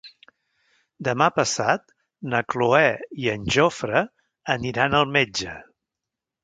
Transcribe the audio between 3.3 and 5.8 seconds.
en Jofre aniran al metge.